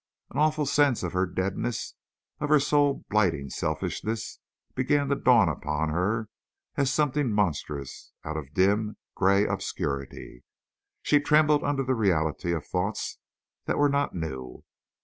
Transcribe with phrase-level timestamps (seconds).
[0.31, 1.93] An awful sense of her deadness,
[2.39, 4.39] of her soul blighting selfishness,
[4.73, 6.27] began to dawn upon her
[6.75, 10.43] as something monstrous out of dim, gray obscurity.
[11.03, 13.19] She trembled under the reality of thoughts
[13.65, 14.63] that were not new.